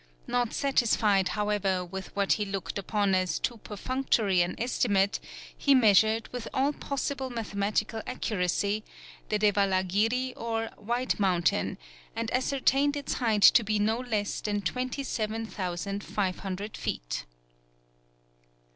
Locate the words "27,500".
14.63-16.75